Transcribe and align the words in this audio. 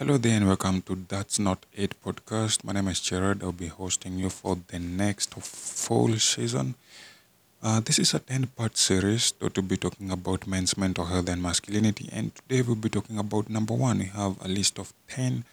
Hello 0.00 0.16
there 0.16 0.38
and 0.38 0.46
welcome 0.48 0.80
to 0.80 0.94
That's 1.08 1.38
Not 1.38 1.66
It 1.74 1.94
podcast. 2.02 2.64
My 2.64 2.72
name 2.72 2.88
is 2.88 3.00
Jared. 3.00 3.42
I'll 3.42 3.52
be 3.52 3.66
hosting 3.66 4.18
you 4.18 4.30
for 4.30 4.56
the 4.68 4.78
next 4.78 5.34
full 5.34 6.16
season. 6.16 6.74
Uh, 7.62 7.80
this 7.80 7.98
is 7.98 8.14
a 8.14 8.18
10 8.18 8.46
part 8.56 8.78
series 8.78 9.32
that 9.32 9.54
will 9.54 9.62
be 9.62 9.76
talking 9.76 10.10
about 10.10 10.46
men's 10.46 10.78
mental 10.78 11.04
health 11.04 11.28
and 11.28 11.42
masculinity. 11.42 12.08
And 12.10 12.34
today 12.34 12.62
we'll 12.62 12.76
be 12.76 12.88
talking 12.88 13.18
about 13.18 13.50
number 13.50 13.74
one. 13.74 13.98
We 13.98 14.06
have 14.06 14.42
a 14.42 14.48
list 14.48 14.78
of 14.78 14.94
10 15.08 15.44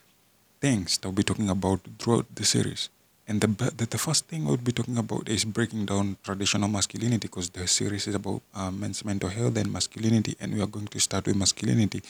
things 0.61 0.97
that 1.00 1.09
we'll 1.09 1.15
be 1.15 1.23
talking 1.23 1.50
about 1.50 1.82
throughout 2.00 2.33
the 2.33 2.45
series. 2.45 2.87
And 3.27 3.41
the, 3.41 3.47
the, 3.47 3.85
the 3.85 3.97
first 3.97 4.27
thing 4.27 4.45
we'll 4.45 4.55
be 4.55 4.71
talking 4.71 4.97
about 4.97 5.27
is 5.27 5.43
breaking 5.43 5.85
down 5.85 6.15
traditional 6.23 6.69
masculinity 6.69 7.27
because 7.27 7.49
the 7.49 7.67
series 7.67 8.07
is 8.07 8.15
about 8.15 8.41
uh, 8.55 8.71
men's 8.71 9.03
mental 9.03 9.29
health 9.29 9.57
and 9.57 9.71
masculinity. 9.71 10.37
And 10.39 10.53
we 10.53 10.61
are 10.61 10.67
going 10.67 10.87
to 10.87 10.99
start 10.99 11.27
with 11.27 11.35
masculinity. 11.35 12.01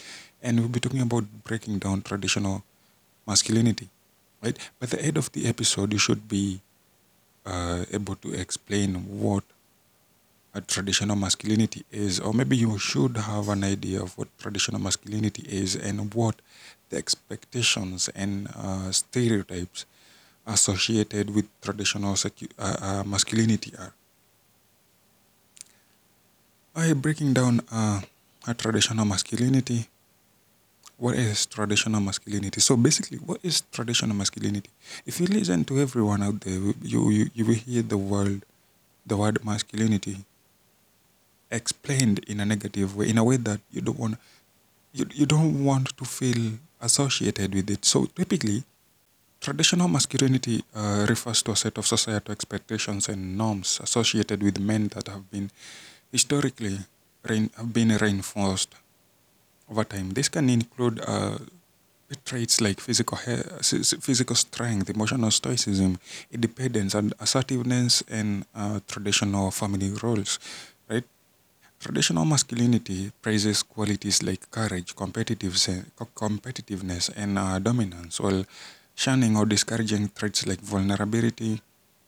And 0.44 0.60
we'll 0.60 0.70
be 0.70 0.80
talking 0.80 1.02
about 1.02 1.26
breaking 1.44 1.80
down 1.80 2.04
traditional 2.04 2.64
masculinity, 3.26 3.90
right? 4.44 4.58
By 4.80 4.86
the 4.86 5.02
end 5.04 5.18
of 5.18 5.32
the 5.32 5.48
episode, 5.48 5.92
you 5.92 5.98
should 5.98 6.28
be 6.28 6.62
uh, 7.48 7.86
able 7.92 8.16
to 8.18 8.34
explain 8.34 8.94
what 9.20 9.44
a 10.54 10.62
traditional 10.62 11.16
masculinity 11.16 11.84
is, 11.92 12.20
or 12.20 12.34
maybe 12.34 12.58
you 12.58 12.78
should 12.78 13.18
have 13.18 13.50
an 13.50 13.64
idea 13.64 14.02
of 14.02 14.18
what 14.18 14.28
traditional 14.38 14.82
masculinity 14.82 15.44
is 15.48 15.76
and 15.76 16.14
what 16.14 16.36
the 16.90 16.98
expectations 16.98 18.10
and 18.16 18.50
uh, 18.56 18.92
stereotypes 18.92 19.86
associated 20.48 21.36
with 21.36 21.46
traditional 21.62 22.14
secu- 22.14 22.52
uh, 22.58 22.78
uh, 22.82 23.04
masculinity 23.04 23.74
are. 23.78 23.94
By 26.74 26.94
breaking 26.94 27.34
down 27.34 27.62
uh, 27.72 28.02
a 28.48 28.54
traditional 28.54 29.06
masculinity, 29.06 29.88
what 30.98 31.16
is 31.16 31.46
traditional 31.46 32.02
masculinity? 32.02 32.62
So 32.62 32.78
basically, 32.78 33.18
what 33.18 33.40
is 33.44 33.62
traditional 33.72 34.16
masculinity? 34.16 34.70
If 35.06 35.20
you 35.20 35.28
listen 35.28 35.66
to 35.66 35.80
everyone 35.80 36.24
out 36.24 36.42
there, 36.42 36.54
you 36.82 37.10
you, 37.10 37.30
you 37.34 37.46
will 37.46 37.56
hear 37.56 37.82
the 37.82 37.98
word 37.98 38.44
the 39.06 39.18
word 39.18 39.44
masculinity 39.44 40.18
explained 41.50 42.20
in 42.28 42.40
a 42.40 42.46
negative 42.46 42.96
way, 42.96 43.10
in 43.10 43.18
a 43.18 43.24
way 43.24 43.38
that 43.38 43.60
you 43.72 43.82
don't 43.82 44.00
want 44.00 44.18
you, 44.94 45.06
you 45.14 45.26
don't 45.26 45.64
want 45.64 45.96
to 45.98 46.06
feel 46.06 46.58
associated 46.82 47.54
with 47.54 47.70
it. 47.70 47.86
So 47.86 48.06
typically, 48.06 48.64
traditional 49.48 49.88
masculinity 49.88 50.62
uh, 50.76 51.06
refers 51.08 51.42
to 51.42 51.52
a 51.52 51.56
set 51.56 51.78
of 51.78 51.88
societal 51.88 52.34
expectations 52.34 53.08
and 53.08 53.38
norms 53.38 53.80
associated 53.82 54.44
with 54.44 54.60
men 54.60 54.90
that 54.90 55.08
have 55.08 55.32
been 55.32 55.50
historically 56.12 56.80
rein, 57.24 57.50
have 57.56 57.72
been 57.72 57.96
reinforced 57.96 58.76
over 59.72 59.86
time. 59.86 60.10
This 60.10 60.28
can 60.28 60.50
include 60.50 61.00
uh, 61.00 61.38
traits 62.26 62.60
like 62.60 62.82
physical 62.82 63.18
he- 63.26 63.98
physical 64.08 64.36
strength, 64.36 64.90
emotional 64.90 65.32
stoicism, 65.32 65.98
independence, 66.30 66.94
and 66.94 67.14
assertiveness, 67.22 68.04
and 68.10 68.44
uh, 68.54 68.82
traditional 68.86 69.52
family 69.52 69.92
roles. 70.04 70.40
Right? 70.90 71.06
Traditional 71.80 72.26
masculinity 72.26 73.12
praises 73.22 73.64
qualities 73.64 74.22
like 74.24 74.52
courage, 74.52 74.94
competitiveness, 74.94 75.86
competitiveness 76.16 77.10
and 77.16 77.40
uh, 77.40 77.60
dominance, 77.60 78.20
while 78.20 78.44
shunning 78.98 79.38
or 79.38 79.46
discouraging 79.46 80.10
traits 80.18 80.48
like 80.50 80.60
vulnerability, 80.60 81.62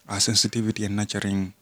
uh, 0.10 0.18
sensitivity, 0.18 0.86
and 0.86 0.96
nurturing 0.96 1.54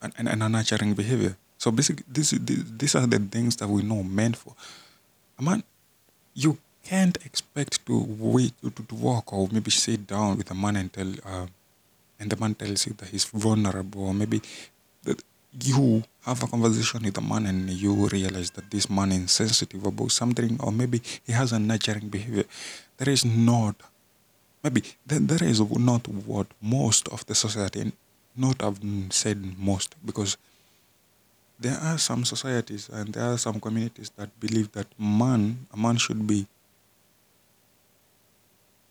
and, 0.00 0.12
and, 0.16 0.28
and 0.28 0.52
nurturing 0.52 0.94
behavior. 0.94 1.36
So 1.58 1.72
basically, 1.72 2.04
this, 2.08 2.30
this, 2.30 2.62
these 2.78 2.94
are 2.94 3.06
the 3.06 3.18
things 3.18 3.56
that 3.56 3.68
we 3.68 3.82
know 3.82 4.02
men 4.04 4.34
for. 4.34 4.54
A 5.38 5.42
man, 5.42 5.64
you 6.34 6.58
can't 6.84 7.18
expect 7.26 7.84
to 7.86 8.06
wait 8.18 8.52
to, 8.62 8.70
to 8.70 8.94
walk 8.94 9.32
or 9.32 9.48
maybe 9.50 9.72
sit 9.72 10.06
down 10.06 10.38
with 10.38 10.50
a 10.52 10.54
man 10.54 10.76
and 10.76 10.92
tell 10.92 11.12
uh, 11.24 11.46
and 12.20 12.30
the 12.30 12.36
man 12.36 12.54
tells 12.54 12.86
you 12.86 12.94
that 12.98 13.08
he's 13.08 13.24
vulnerable 13.24 14.06
or 14.06 14.14
maybe 14.14 14.40
that 15.02 15.20
you 15.64 16.04
have 16.24 16.42
a 16.42 16.46
conversation 16.46 17.02
with 17.02 17.18
a 17.18 17.20
man 17.20 17.46
and 17.46 17.70
you 17.70 17.92
realize 18.08 18.50
that 18.50 18.70
this 18.70 18.88
man 18.88 19.10
is 19.10 19.32
sensitive 19.32 19.84
about 19.84 20.12
something 20.12 20.56
or 20.60 20.70
maybe 20.70 21.02
he 21.26 21.32
has 21.32 21.52
a 21.52 21.58
nurturing 21.58 22.08
behavior 22.08 22.44
there 22.98 23.12
is 23.12 23.24
not 23.24 23.74
maybe 24.66 24.82
there, 25.06 25.20
there 25.20 25.46
is 25.48 25.60
not 25.78 26.08
what 26.26 26.46
most 26.60 27.08
of 27.08 27.24
the 27.26 27.34
society 27.34 27.92
not 28.36 28.60
have 28.60 28.78
said 29.10 29.38
most 29.58 29.94
because 30.04 30.36
there 31.58 31.78
are 31.78 31.98
some 31.98 32.24
societies 32.24 32.90
and 32.92 33.14
there 33.14 33.32
are 33.32 33.38
some 33.38 33.60
communities 33.60 34.10
that 34.16 34.28
believe 34.40 34.72
that 34.72 34.86
man 34.98 35.66
a 35.72 35.76
man 35.78 35.96
should 35.96 36.26
be 36.26 36.46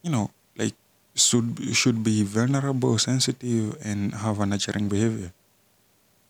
you 0.01 0.09
know 0.09 0.31
like 0.55 0.73
should 1.13 1.59
should 1.75 2.03
be 2.03 2.23
vulnerable 2.23 2.97
sensitive 2.97 3.77
and 3.83 4.15
have 4.15 4.39
a 4.39 4.45
nurturing 4.45 4.87
behavior. 4.87 5.31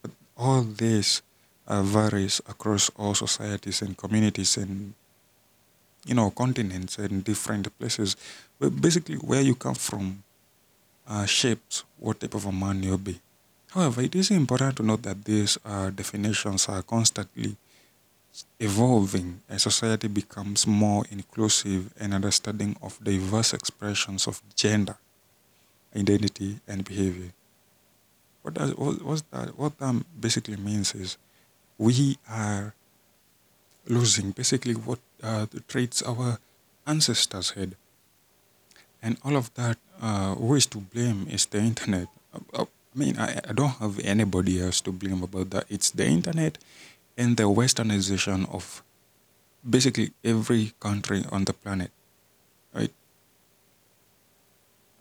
But 0.01 0.11
all 0.37 0.61
this 0.61 1.21
uh, 1.67 1.81
varies 1.81 2.41
across 2.47 2.89
all 2.97 3.15
societies 3.15 3.81
and 3.81 3.97
communities 3.97 4.57
and 4.57 4.93
you 6.05 6.13
know 6.13 6.29
continents 6.31 6.97
and 6.97 7.23
different 7.23 7.67
places 7.77 8.15
but 8.59 8.81
basically 8.81 9.15
where 9.15 9.41
you 9.41 9.55
come 9.55 9.75
from 9.75 10.23
uh, 11.07 11.25
shapes 11.25 11.83
what 11.99 12.19
type 12.19 12.33
of 12.33 12.45
a 12.45 12.51
man 12.51 12.81
you'll 12.83 12.97
be 12.97 13.19
however 13.71 14.01
it 14.01 14.15
is 14.15 14.31
important 14.31 14.77
to 14.77 14.83
note 14.83 15.03
that 15.03 15.23
these 15.25 15.57
uh, 15.65 15.89
definitions 15.89 16.67
are 16.69 16.81
constantly 16.81 17.57
evolving 18.59 19.41
as 19.47 19.63
society 19.63 20.07
becomes 20.07 20.67
more 20.67 21.05
inclusive 21.11 21.93
and 21.99 22.13
understanding 22.13 22.75
of 22.81 23.01
diverse 23.03 23.53
expressions 23.53 24.27
of 24.27 24.41
gender, 24.55 24.97
identity, 25.95 26.59
and 26.67 26.83
behavior. 26.83 27.31
What 28.41 28.55
does 28.55 28.75
what, 28.75 29.23
that? 29.31 29.57
What 29.57 29.77
that 29.79 30.03
basically 30.19 30.57
means 30.57 30.93
is 30.93 31.17
we 31.77 32.17
are 32.29 32.73
losing 33.87 34.31
basically 34.31 34.73
what 34.73 34.99
uh, 35.23 35.45
the 35.49 35.61
traits 35.61 36.01
our 36.03 36.39
ancestors 36.85 37.51
had, 37.51 37.75
and 39.01 39.17
all 39.23 39.35
of 39.35 39.53
that. 39.55 39.77
Uh, 40.01 40.35
who 40.35 40.55
is 40.55 40.65
to 40.65 40.79
blame 40.79 41.25
is 41.31 41.45
the 41.45 41.57
internet. 41.57 42.07
Uh, 42.33 42.63
uh, 42.63 42.65
I 42.93 42.99
mean, 42.99 43.17
I, 43.17 43.39
I 43.49 43.53
don't 43.53 43.79
have 43.79 43.97
anybody 43.99 44.61
else 44.61 44.81
to 44.81 44.91
blame 44.91 45.23
about 45.23 45.51
that. 45.51 45.65
It's 45.69 45.89
the 45.89 46.05
internet 46.05 46.57
and 47.17 47.37
the 47.37 47.43
westernization 47.43 48.53
of 48.53 48.83
basically 49.67 50.11
every 50.23 50.73
country 50.79 51.23
on 51.31 51.45
the 51.45 51.53
planet, 51.53 51.91
right? 52.73 52.91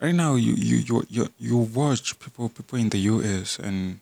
Right 0.01 0.15
now, 0.15 0.35
you 0.35 0.53
you 0.53 0.77
you 0.77 1.05
you, 1.09 1.29
you 1.39 1.57
watch 1.57 2.17
people 2.19 2.49
people 2.49 2.79
in 2.79 2.89
the 2.89 2.99
U.S. 2.99 3.59
and 3.59 3.99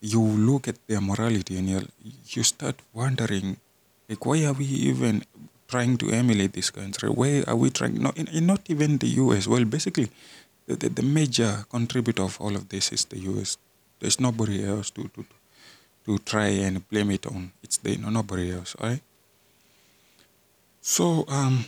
you 0.00 0.20
look 0.20 0.68
at 0.68 0.76
their 0.88 1.00
morality 1.00 1.56
and 1.58 1.68
you 1.68 1.80
you 2.32 2.42
start 2.42 2.76
wondering, 2.92 3.56
like, 4.08 4.24
why 4.24 4.44
are 4.44 4.56
we 4.56 4.64
even 4.64 5.22
trying 5.68 5.96
to 5.98 6.10
emulate 6.10 6.52
this 6.52 6.70
country? 6.70 7.08
Why 7.08 7.44
are 7.46 7.56
we 7.56 7.70
trying? 7.70 8.00
Not 8.02 8.16
in, 8.16 8.46
not 8.46 8.64
even 8.68 8.96
the 8.98 9.08
U.S. 9.20 9.46
Well, 9.46 9.64
basically, 9.64 10.08
the, 10.66 10.76
the, 10.76 10.88
the 10.88 11.02
major 11.02 11.64
contributor 11.70 12.22
of 12.22 12.40
all 12.40 12.56
of 12.56 12.68
this 12.68 12.92
is 12.92 13.04
the 13.04 13.18
U.S. 13.36 13.58
There's 14.00 14.18
nobody 14.18 14.64
else 14.64 14.90
to 14.96 15.08
to 15.14 15.24
to 16.06 16.18
try 16.24 16.48
and 16.64 16.80
blame 16.88 17.10
it 17.12 17.26
on. 17.26 17.52
It's 17.62 17.76
the 17.76 17.96
no, 17.96 18.08
nobody 18.08 18.52
else, 18.52 18.74
right? 18.80 19.02
So 20.80 21.28
um, 21.28 21.66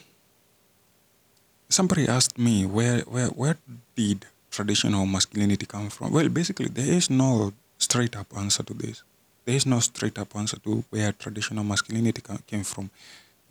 somebody 1.69 2.09
asked 2.09 2.39
me 2.39 2.65
where 2.65 3.01
where 3.05 3.29
where 3.29 3.59
did 3.95 4.25
traditional 4.51 5.05
masculinity 5.05 5.67
come 5.67 5.91
from? 5.91 6.13
Well, 6.13 6.29
basically, 6.29 6.69
there 6.69 6.89
is 6.89 7.11
no 7.11 7.53
straight 7.83 8.15
up 8.21 8.29
answer 8.43 8.65
to 8.71 8.75
this. 8.83 8.97
There 9.45 9.57
is 9.61 9.67
no 9.67 9.81
straight 9.81 10.19
up 10.23 10.31
answer 10.41 10.59
to 10.67 10.73
where 10.91 11.11
traditional 11.25 11.65
masculinity 11.65 12.23
came 12.47 12.65
from, 12.65 12.91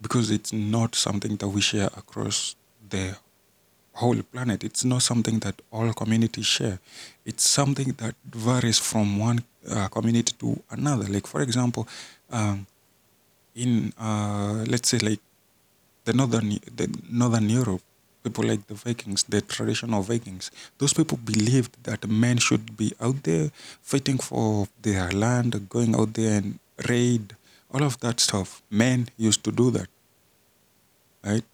because 0.04 0.26
it's 0.36 0.52
not 0.52 0.90
something 1.06 1.34
that 1.40 1.48
we 1.48 1.60
share 1.60 1.90
across 2.02 2.56
the 2.94 3.16
whole 4.00 4.22
planet. 4.32 4.64
It's 4.64 4.84
not 4.92 5.02
something 5.02 5.38
that 5.40 5.56
all 5.70 5.92
communities 5.92 6.46
share. 6.46 6.78
It's 7.24 7.44
something 7.58 7.90
that 7.98 8.14
varies 8.46 8.78
from 8.90 9.18
one 9.18 9.38
uh, 9.70 9.88
community 9.88 10.32
to 10.40 10.48
another. 10.70 11.06
Like 11.14 11.26
for 11.26 11.40
example, 11.42 11.86
um, 12.30 12.66
in 13.54 13.92
uh, 14.00 14.64
let's 14.72 14.88
say 14.88 14.98
like 14.98 15.20
the 16.06 16.12
northern 16.14 16.48
the 16.78 16.86
northern 17.10 17.48
Europe, 17.50 17.82
people 18.22 18.44
like 18.44 18.66
the 18.66 18.74
Vikings, 18.74 19.24
the 19.24 19.40
traditional 19.40 20.02
Vikings, 20.02 20.50
those 20.78 20.92
people 20.92 21.18
believed 21.18 21.76
that 21.84 22.08
men 22.08 22.38
should 22.38 22.76
be 22.76 22.92
out 23.00 23.22
there 23.24 23.50
fighting 23.82 24.18
for 24.18 24.68
their 24.82 25.10
land, 25.10 25.68
going 25.68 25.94
out 25.94 26.14
there 26.14 26.38
and 26.38 26.58
raid, 26.88 27.36
all 27.72 27.82
of 27.82 27.98
that 28.00 28.20
stuff. 28.20 28.62
Men 28.70 29.08
used 29.16 29.42
to 29.44 29.52
do 29.52 29.70
that, 29.70 29.88
right? 31.24 31.44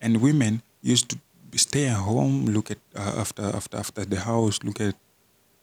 And 0.00 0.20
women 0.20 0.62
used 0.82 1.10
to 1.10 1.18
stay 1.58 1.86
at 1.88 1.96
home, 1.96 2.46
look 2.46 2.70
at 2.70 2.78
uh, 2.94 3.14
after 3.18 3.42
after 3.42 3.76
after 3.76 4.04
the 4.04 4.20
house, 4.20 4.62
look 4.62 4.80
at 4.80 4.94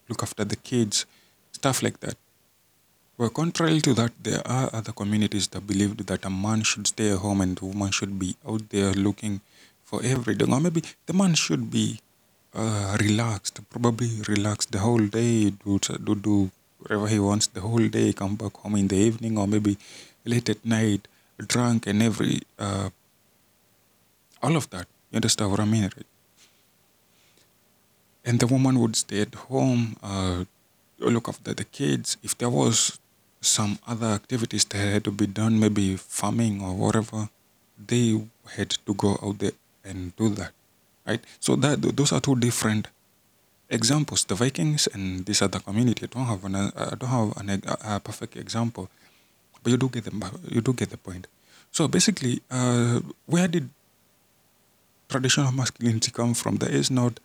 look 0.10 0.24
after 0.24 0.44
the 0.44 0.56
kids, 0.56 1.06
stuff 1.52 1.84
like 1.84 2.00
that. 2.02 2.18
Well, 3.16 3.30
contrary 3.30 3.80
to 3.82 3.94
that, 3.94 4.12
there 4.24 4.42
are 4.46 4.72
other 4.74 4.92
communities 4.92 5.48
that 5.50 5.68
believed 5.68 6.08
that 6.08 6.26
a 6.26 6.32
man 6.32 6.64
should 6.64 6.88
stay 6.88 7.12
at 7.12 7.20
home 7.20 7.42
and 7.42 7.56
the 7.56 7.66
woman 7.66 7.92
should 7.92 8.18
be 8.18 8.36
out 8.48 8.68
there 8.70 8.92
looking 8.94 9.42
for 9.84 10.02
everything. 10.04 10.52
Or 10.54 10.60
maybe 10.60 10.84
the 11.06 11.14
man 11.14 11.34
should 11.36 11.70
be 11.70 12.00
uh, 12.54 12.98
relaxed, 13.00 13.60
probably 13.70 14.22
relaxed 14.28 14.72
the 14.72 14.80
whole 14.80 15.06
day, 15.08 15.52
do, 15.52 15.80
do, 15.80 16.16
do 16.16 16.52
whatever 16.80 17.08
he 17.08 17.20
wants 17.20 17.48
the 17.48 17.62
whole 17.62 17.88
day, 17.88 18.14
come 18.14 18.36
back 18.36 18.56
home 18.58 18.76
in 18.76 18.88
the 18.88 18.96
evening 18.96 19.38
or 19.38 19.48
maybe 19.48 19.78
late 20.26 20.50
at 20.50 20.64
night, 20.66 21.08
drunk 21.48 21.88
and 21.88 22.02
every, 22.02 22.42
uh, 22.60 22.90
all 24.42 24.56
of 24.56 24.70
that. 24.70 24.88
You 25.12 25.18
understand 25.18 25.52
what 25.52 25.60
I 25.60 25.66
mean, 25.66 25.84
right? 25.84 26.06
And 28.26 28.40
the 28.40 28.48
woman 28.48 28.80
would 28.80 28.96
stay 28.96 29.22
at 29.22 29.36
home, 29.36 29.98
uh, 30.02 30.46
look 31.00 31.28
after 31.28 31.54
the 31.54 31.66
kids. 31.66 32.18
If 32.24 32.38
there 32.38 32.50
was 32.50 33.00
some 33.42 33.80
other 33.86 34.08
activities 34.08 34.64
that 34.66 34.78
had 34.78 35.04
to 35.04 35.12
be 35.12 35.28
done, 35.28 35.60
maybe 35.60 35.98
farming 35.98 36.62
or 36.62 36.74
whatever, 36.74 37.30
they 37.88 38.22
had 38.56 38.70
to 38.70 38.94
go 38.94 39.20
out 39.22 39.40
there 39.40 39.52
and 39.84 40.16
do 40.16 40.30
that, 40.30 40.52
right? 41.06 41.22
So 41.40 41.56
that 41.58 41.82
those 41.82 42.12
are 42.12 42.22
two 42.22 42.36
different 42.36 42.88
examples. 43.70 44.26
The 44.26 44.36
Vikings 44.36 44.88
and 44.94 45.26
this 45.26 45.42
other 45.42 45.60
community. 45.60 46.06
I 46.06 46.08
don't 46.08 46.26
have 46.26 46.46
an 46.46 46.56
I 46.56 46.96
don't 46.96 47.10
have 47.10 47.38
an, 47.38 47.50
a, 47.66 47.96
a 47.96 48.00
perfect 48.00 48.38
example, 48.38 48.90
but 49.62 49.72
you 49.72 49.78
do 49.78 49.90
get 49.90 50.06
the 50.06 50.14
you 50.50 50.62
do 50.62 50.74
get 50.74 50.90
the 50.90 50.98
point. 50.98 51.28
So 51.72 51.88
basically, 51.88 52.42
uh, 52.52 53.00
where 53.26 53.48
did 53.48 53.70
traditional 55.10 55.52
masculinity 55.52 56.12
come 56.12 56.34
from? 56.34 56.58
There 56.58 56.72
is 56.72 56.92
not 56.92 57.20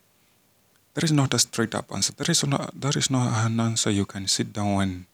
there 0.95 1.05
is 1.05 1.13
not 1.13 1.35
a 1.35 1.39
straight 1.39 1.75
up 1.75 1.93
answer. 1.93 2.13
There 2.13 2.31
is 2.31 2.45
not 2.47 2.81
there 2.81 2.97
is 2.97 3.11
not 3.11 3.47
an 3.47 3.61
answer 3.61 3.91
you 3.91 4.05
can 4.05 4.27
sit 4.27 4.53
down 4.53 4.81
and 4.83 5.05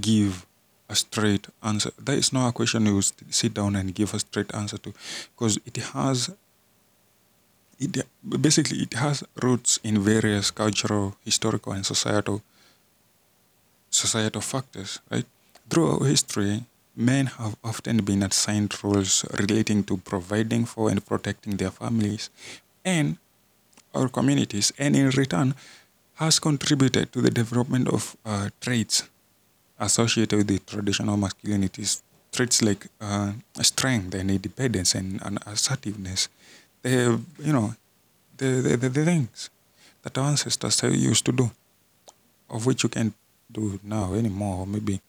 give 0.00 0.46
a 0.88 0.94
straight 0.94 1.46
answer. 1.62 1.90
There 1.98 2.16
is 2.16 2.32
not 2.32 2.48
a 2.48 2.52
question 2.52 2.86
you 2.86 3.02
sit 3.30 3.54
down 3.54 3.76
and 3.76 3.94
give 3.94 4.14
a 4.14 4.18
straight 4.18 4.54
answer 4.54 4.78
to, 4.78 4.92
because 5.34 5.58
it 5.66 5.76
has. 5.76 6.30
It 7.78 8.06
basically 8.40 8.78
it 8.78 8.94
has 8.94 9.22
roots 9.42 9.78
in 9.84 10.00
various 10.00 10.50
cultural, 10.50 11.16
historical, 11.24 11.72
and 11.72 11.84
societal 11.84 12.42
societal 13.90 14.40
factors. 14.40 15.00
Right 15.10 15.26
throughout 15.68 16.02
history, 16.02 16.64
men 16.94 17.26
have 17.26 17.56
often 17.62 17.98
been 17.98 18.22
assigned 18.22 18.72
roles 18.82 19.24
relating 19.38 19.84
to 19.84 19.98
providing 19.98 20.64
for 20.64 20.88
and 20.90 21.04
protecting 21.04 21.56
their 21.56 21.70
families, 21.70 22.30
and 22.84 23.18
our 23.94 24.08
communities, 24.08 24.72
and 24.78 24.96
in 24.96 25.10
return, 25.10 25.54
has 26.14 26.38
contributed 26.38 27.12
to 27.12 27.20
the 27.20 27.30
development 27.30 27.88
of 27.88 28.16
uh, 28.24 28.48
traits 28.60 29.04
associated 29.78 30.38
with 30.38 30.46
the 30.46 30.58
traditional 30.58 31.16
masculinities, 31.16 32.02
traits 32.32 32.62
like 32.62 32.86
uh, 33.00 33.32
strength 33.62 34.14
and 34.14 34.30
independence 34.30 34.94
and, 34.94 35.20
and 35.24 35.38
assertiveness. 35.46 36.28
They, 36.82 37.04
you 37.04 37.52
know, 37.52 37.74
the, 38.36 38.46
the, 38.46 38.76
the, 38.76 38.88
the 38.88 39.04
things 39.04 39.50
that 40.02 40.16
our 40.18 40.30
ancestors 40.30 40.82
used 40.82 41.24
to 41.26 41.32
do, 41.32 41.50
of 42.50 42.66
which 42.66 42.82
you 42.82 42.88
can't 42.88 43.14
do 43.50 43.80
now 43.82 44.14
anymore, 44.14 44.60
or 44.60 44.66
maybe 44.66 45.00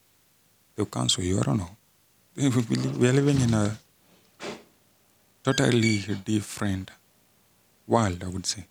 they'll 0.75 0.85
cancel 0.85 1.23
you, 1.23 1.39
I 1.39 1.43
don't 1.43 1.57
know. 1.57 1.69
We 2.35 3.07
are 3.09 3.13
living 3.13 3.41
in 3.41 3.53
a 3.53 3.77
totally 5.43 6.03
different 6.25 6.91
world, 7.87 8.23
I 8.23 8.27
would 8.27 8.45
say, 8.45 8.65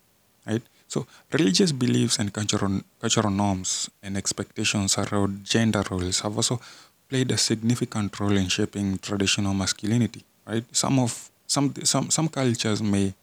right? 0.47 0.63
So 0.89 1.07
religious 1.33 1.73
beliefs 1.73 2.19
and 2.19 2.33
cultural, 2.33 2.81
cultural 3.01 3.31
norms 3.31 3.91
and 4.03 4.17
expectations 4.17 4.97
around 4.99 5.45
gender 5.45 5.83
roles 5.91 6.21
have 6.21 6.37
also 6.37 6.61
played 7.09 7.31
a 7.31 7.39
significant 7.39 8.19
role 8.21 8.37
in 8.37 8.49
shaping 8.49 8.99
traditional 8.99 9.55
masculinity. 9.55 10.25
Right? 10.47 10.65
Some 10.73 10.99
of 10.99 11.31
some 11.47 11.75
some 11.85 12.11
some 12.11 12.29
cultures 12.29 12.83
may 12.83 13.15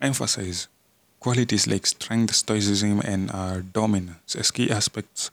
emphasize 0.00 0.68
qualities 1.20 1.66
like 1.66 1.86
strength, 1.86 2.34
stoicism, 2.34 3.00
and 3.00 3.30
uh, 3.30 3.60
dominance 3.72 4.36
as 4.36 4.50
key 4.50 4.70
aspects 4.70 5.30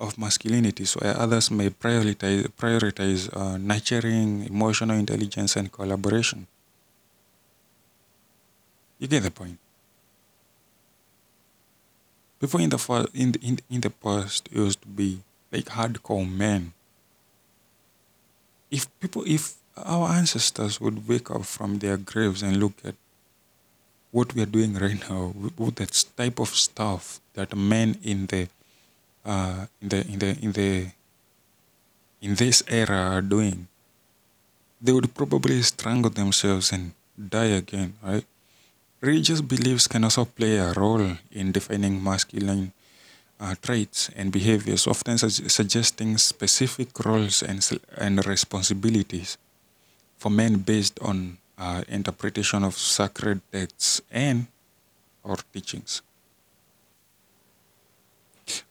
of 0.00 0.18
masculinity, 0.18 0.84
so 0.84 1.00
others 1.04 1.50
may 1.50 1.70
prioritize 1.70 2.48
prioritize 2.58 3.28
uh, 3.36 3.56
nurturing, 3.56 4.44
emotional 4.46 4.96
intelligence, 4.96 5.56
and 5.56 5.70
collaboration. 5.70 6.46
You 8.98 9.08
get 9.08 9.22
the 9.22 9.30
point. 9.30 9.58
People 12.44 12.60
in 12.60 12.68
the 12.68 12.76
first, 12.76 13.08
in 13.14 13.32
the, 13.32 13.40
in, 13.40 13.58
in 13.70 13.80
the 13.80 13.88
past 13.88 14.50
used 14.52 14.82
to 14.82 14.88
be 14.88 15.22
like 15.50 15.64
hardcore 15.64 16.30
men. 16.30 16.74
If 18.70 18.84
people, 19.00 19.24
if 19.26 19.54
our 19.78 20.10
ancestors 20.10 20.78
would 20.78 21.08
wake 21.08 21.30
up 21.30 21.46
from 21.46 21.78
their 21.78 21.96
graves 21.96 22.42
and 22.42 22.58
look 22.58 22.74
at 22.84 22.96
what 24.10 24.34
we 24.34 24.42
are 24.42 24.52
doing 24.56 24.74
right 24.74 25.00
now, 25.08 25.32
with 25.56 25.76
that 25.76 26.04
type 26.18 26.38
of 26.38 26.50
stuff 26.50 27.18
that 27.32 27.56
men 27.56 27.96
in 28.04 28.26
the, 28.26 28.48
uh, 29.24 29.64
in 29.80 29.88
the, 29.88 30.00
in 30.06 30.18
the, 30.18 30.38
in 30.42 30.52
the, 30.52 30.90
in 32.20 32.34
this 32.34 32.62
era 32.68 33.16
are 33.16 33.22
doing, 33.22 33.68
they 34.82 34.92
would 34.92 35.14
probably 35.14 35.62
strangle 35.62 36.10
themselves 36.10 36.72
and 36.72 36.92
die 37.16 37.56
again, 37.56 37.94
right? 38.02 38.26
Religious 39.04 39.42
beliefs 39.42 39.86
can 39.86 40.02
also 40.02 40.24
play 40.24 40.56
a 40.56 40.72
role 40.72 41.18
in 41.30 41.52
defining 41.52 42.02
masculine 42.02 42.72
uh, 43.38 43.54
traits 43.60 44.08
and 44.16 44.32
behaviors, 44.32 44.86
often 44.86 45.18
su- 45.18 45.46
suggesting 45.48 46.16
specific 46.16 46.88
roles 47.04 47.42
and, 47.42 47.60
and 47.98 48.24
responsibilities 48.24 49.36
for 50.16 50.30
men 50.30 50.56
based 50.56 50.98
on 51.02 51.36
uh, 51.58 51.82
interpretation 51.86 52.64
of 52.64 52.78
sacred 52.78 53.42
texts 53.52 54.00
and 54.10 54.46
or 55.22 55.36
teachings. 55.52 56.00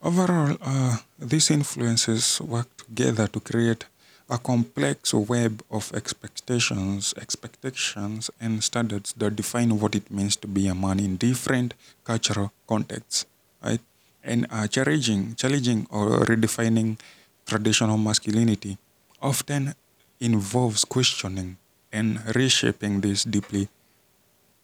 Overall, 0.02 0.58
uh, 0.62 0.98
these 1.20 1.52
influences 1.52 2.42
work 2.42 2.76
together 2.78 3.28
to 3.28 3.40
create 3.40 3.86
a 4.30 4.38
complex 4.38 5.14
web 5.14 5.64
of 5.70 5.92
expectations, 5.94 7.14
expectations 7.18 8.30
and 8.40 8.64
standards 8.64 9.14
that 9.18 9.36
define 9.36 9.80
what 9.80 9.96
it 9.96 10.10
means 10.10 10.36
to 10.38 10.48
be 10.48 10.68
a 10.68 10.76
man 10.76 11.00
in 11.00 11.18
different 11.18 11.74
cultural 12.04 12.52
contexts, 12.68 13.26
right? 13.64 13.82
And 14.24 14.48
challenging, 14.72 15.36
challenging 15.36 15.88
or 15.90 16.20
redefining 16.26 16.98
traditional 17.46 17.98
masculinity 17.98 18.78
often 19.22 19.76
involves 20.20 20.86
questioning 20.86 21.58
and 21.92 22.20
reshaping 22.36 23.02
these 23.02 23.24
deeply 23.24 23.68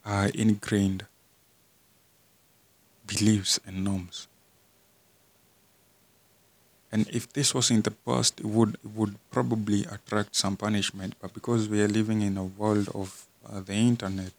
uh, 0.05 0.29
ingrained 0.33 1.05
beliefs 3.05 3.59
and 3.65 3.83
norms. 3.83 4.27
And 6.91 7.07
if 7.09 7.31
this 7.31 7.53
was 7.53 7.69
in 7.69 7.83
the 7.83 7.91
past, 7.91 8.39
it 8.39 8.45
would 8.45 8.75
it 8.83 8.91
would 8.95 9.15
probably 9.29 9.85
attract 9.85 10.35
some 10.35 10.57
punishment. 10.57 11.13
But 11.21 11.33
because 11.33 11.69
we 11.69 11.81
are 11.81 11.87
living 11.87 12.21
in 12.21 12.37
a 12.37 12.43
world 12.43 12.89
of 12.95 13.27
uh, 13.45 13.61
the 13.61 13.73
internet, 13.73 14.31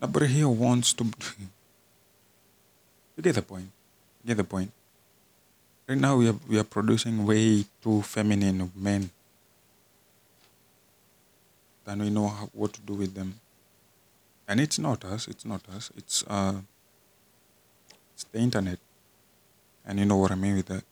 nobody 0.00 0.26
here 0.26 0.48
wants 0.48 0.92
to. 0.94 1.04
you 3.16 3.22
get 3.22 3.34
the 3.34 3.42
point. 3.42 3.70
You 4.22 4.28
get 4.28 4.36
the 4.36 4.44
point. 4.44 4.70
Right 5.88 5.98
now, 5.98 6.16
we 6.16 6.28
are 6.28 6.36
we 6.46 6.58
are 6.58 6.64
producing 6.64 7.24
way 7.24 7.64
too 7.82 8.02
feminine 8.02 8.70
men. 8.76 9.10
Than 11.84 12.00
we 12.00 12.10
know 12.10 12.28
how, 12.28 12.50
what 12.52 12.74
to 12.74 12.80
do 12.82 12.92
with 12.92 13.14
them. 13.14 13.40
And 14.46 14.60
it's 14.60 14.78
not 14.78 15.04
us. 15.04 15.26
It's 15.26 15.46
not 15.46 15.62
us. 15.74 15.90
It's 15.96 16.22
uh. 16.28 16.60
It's 18.12 18.24
the 18.24 18.38
internet. 18.38 18.78
And 19.86 19.98
you 19.98 20.04
know 20.04 20.18
what 20.18 20.30
I 20.30 20.34
mean 20.34 20.56
with 20.56 20.66
that. 20.66 20.84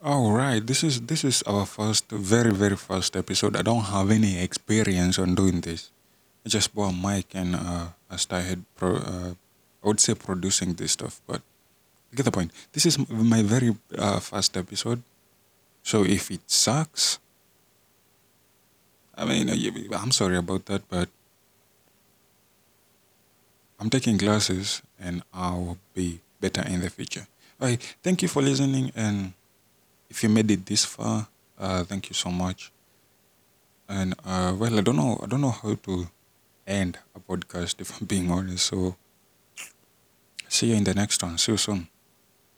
All 0.00 0.30
right, 0.30 0.64
this 0.64 0.84
is 0.84 1.10
this 1.10 1.24
is 1.24 1.42
our 1.42 1.66
first, 1.66 2.06
very 2.06 2.54
very 2.54 2.76
first 2.78 3.16
episode. 3.16 3.56
I 3.58 3.62
don't 3.66 3.90
have 3.90 4.14
any 4.14 4.38
experience 4.38 5.18
on 5.18 5.34
doing 5.34 5.60
this. 5.60 5.90
I 6.46 6.54
just 6.54 6.70
bought 6.72 6.94
a 6.94 6.96
mic 6.96 7.34
and 7.34 7.56
uh, 7.56 7.98
I 8.08 8.14
started, 8.14 8.62
pro, 8.76 8.94
uh, 8.94 9.34
I 9.82 9.84
would 9.88 9.98
say 9.98 10.14
producing 10.14 10.74
this 10.74 10.92
stuff, 10.92 11.20
but 11.26 11.42
get 12.14 12.22
the 12.22 12.30
point. 12.30 12.52
This 12.70 12.86
is 12.86 12.94
my 13.10 13.42
very 13.42 13.74
uh, 13.98 14.20
first 14.20 14.56
episode, 14.56 15.02
so 15.82 16.04
if 16.04 16.30
it 16.30 16.46
sucks, 16.46 17.18
I 19.16 19.24
mean, 19.24 19.50
I'm 19.92 20.12
sorry 20.12 20.36
about 20.36 20.66
that, 20.66 20.88
but 20.88 21.08
I'm 23.80 23.90
taking 23.90 24.16
classes 24.16 24.80
and 24.94 25.24
I'll 25.34 25.76
be 25.92 26.20
better 26.40 26.62
in 26.62 26.82
the 26.82 26.90
future. 26.90 27.26
All 27.60 27.66
right, 27.66 27.82
thank 28.04 28.22
you 28.22 28.28
for 28.28 28.42
listening 28.42 28.92
and 28.94 29.32
if 30.10 30.22
you 30.22 30.28
made 30.28 30.50
it 30.50 30.66
this 30.66 30.84
far, 30.84 31.28
uh, 31.58 31.84
thank 31.84 32.08
you 32.08 32.14
so 32.14 32.30
much. 32.30 32.72
And 33.88 34.14
uh, 34.24 34.54
well, 34.58 34.78
I 34.78 34.82
don't 34.82 34.96
know, 34.96 35.18
I 35.22 35.26
don't 35.26 35.40
know 35.40 35.50
how 35.50 35.74
to 35.74 36.08
end 36.66 36.98
a 37.14 37.20
podcast 37.20 37.80
if 37.80 37.98
I'm 38.00 38.06
being 38.06 38.30
honest. 38.30 38.66
So 38.66 38.96
see 40.48 40.70
you 40.70 40.76
in 40.76 40.84
the 40.84 40.94
next 40.94 41.22
one. 41.22 41.38
See 41.38 41.52
you 41.52 41.58
soon. 41.58 41.88